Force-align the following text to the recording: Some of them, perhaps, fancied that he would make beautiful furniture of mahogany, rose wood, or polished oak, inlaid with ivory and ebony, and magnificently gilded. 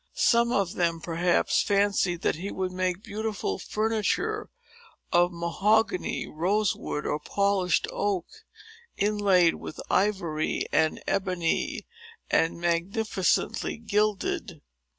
Some 0.15 0.51
of 0.51 0.73
them, 0.73 0.99
perhaps, 0.99 1.61
fancied 1.61 2.23
that 2.23 2.33
he 2.33 2.51
would 2.51 2.71
make 2.71 3.03
beautiful 3.03 3.59
furniture 3.59 4.49
of 5.13 5.31
mahogany, 5.31 6.25
rose 6.25 6.75
wood, 6.75 7.05
or 7.05 7.19
polished 7.19 7.85
oak, 7.91 8.25
inlaid 8.97 9.53
with 9.53 9.79
ivory 9.91 10.65
and 10.71 10.99
ebony, 11.05 11.85
and 12.31 12.59
magnificently 12.59 13.77
gilded. 13.77 14.63